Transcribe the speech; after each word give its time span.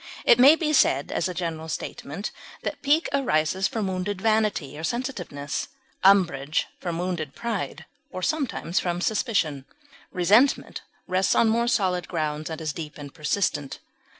It 0.25 0.39
may 0.39 0.55
be 0.55 0.73
said, 0.73 1.11
as 1.11 1.27
a 1.29 1.33
general 1.35 1.69
statement, 1.69 2.31
that 2.63 2.81
pique 2.81 3.07
arises 3.13 3.67
from 3.67 3.85
wounded 3.87 4.19
vanity 4.19 4.75
or 4.75 4.83
sensitiveness, 4.83 5.67
umbrage 6.03 6.65
from 6.79 6.97
wounded 6.97 7.35
pride 7.35 7.85
or 8.09 8.23
sometimes 8.23 8.79
from 8.79 8.99
suspicion. 8.99 9.65
Resentment 10.11 10.81
rests 11.05 11.35
on 11.35 11.49
more 11.49 11.67
solid 11.67 12.07
grounds, 12.07 12.49
and 12.49 12.59
is 12.59 12.73
deep 12.73 12.97
and 12.97 13.13
persistent. 13.13 13.77